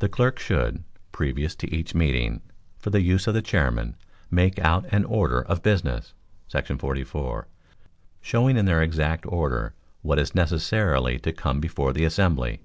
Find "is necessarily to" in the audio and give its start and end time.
10.18-11.32